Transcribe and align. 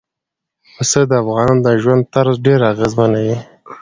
پسه 0.75 1.01
د 1.09 1.11
افغانانو 1.23 1.63
د 1.65 1.67
ژوند 1.81 2.01
طرز 2.13 2.35
ډېر 2.45 2.59
اغېزمنوي. 2.71 3.37